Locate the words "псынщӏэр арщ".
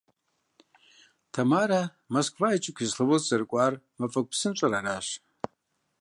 4.31-5.07